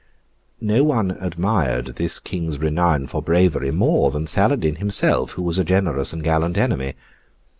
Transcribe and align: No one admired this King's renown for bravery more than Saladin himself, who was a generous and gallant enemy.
No 0.59 0.83
one 0.83 1.11
admired 1.11 1.85
this 1.97 2.17
King's 2.17 2.57
renown 2.57 3.05
for 3.05 3.21
bravery 3.21 3.69
more 3.69 4.09
than 4.09 4.25
Saladin 4.25 4.77
himself, 4.77 5.33
who 5.33 5.43
was 5.43 5.59
a 5.59 5.63
generous 5.63 6.11
and 6.11 6.23
gallant 6.23 6.57
enemy. 6.57 6.95